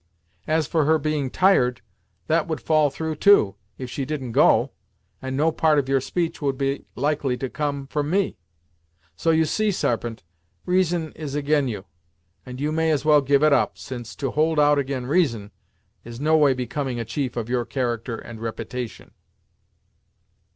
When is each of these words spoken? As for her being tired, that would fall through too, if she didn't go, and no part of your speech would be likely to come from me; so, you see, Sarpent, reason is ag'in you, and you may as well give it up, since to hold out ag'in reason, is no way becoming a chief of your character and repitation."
As 0.47 0.65
for 0.65 0.85
her 0.85 0.97
being 0.97 1.29
tired, 1.29 1.83
that 2.25 2.47
would 2.47 2.59
fall 2.59 2.89
through 2.89 3.17
too, 3.17 3.53
if 3.77 3.87
she 3.91 4.03
didn't 4.03 4.31
go, 4.31 4.71
and 5.21 5.37
no 5.37 5.51
part 5.51 5.77
of 5.77 5.87
your 5.87 6.01
speech 6.01 6.41
would 6.41 6.57
be 6.57 6.85
likely 6.95 7.37
to 7.37 7.51
come 7.51 7.85
from 7.85 8.09
me; 8.09 8.35
so, 9.15 9.29
you 9.29 9.45
see, 9.45 9.69
Sarpent, 9.69 10.23
reason 10.65 11.11
is 11.11 11.35
ag'in 11.35 11.67
you, 11.67 11.85
and 12.47 12.59
you 12.59 12.71
may 12.71 12.89
as 12.89 13.05
well 13.05 13.21
give 13.21 13.43
it 13.43 13.53
up, 13.53 13.77
since 13.77 14.15
to 14.15 14.31
hold 14.31 14.59
out 14.59 14.79
ag'in 14.79 15.05
reason, 15.05 15.51
is 16.03 16.19
no 16.19 16.35
way 16.35 16.55
becoming 16.55 16.99
a 16.99 17.05
chief 17.05 17.37
of 17.37 17.47
your 17.47 17.63
character 17.63 18.15
and 18.17 18.39
repitation." 18.41 19.11